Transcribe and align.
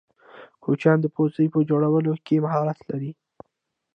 کوچیان 0.63 0.97
د 1.01 1.05
پوڅې 1.15 1.45
په 1.53 1.59
جوړولو 1.69 2.11
کی 2.25 2.35
مهارت 2.45 2.79
لرې. 2.89 3.11